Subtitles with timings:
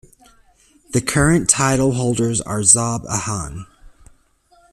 [0.93, 3.67] The current title holders are Zob Ahan.